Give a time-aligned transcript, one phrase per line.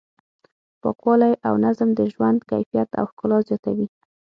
[0.81, 3.87] پاکوالی او نظم د ژوند کیفیت او ښکلا زیاتوي.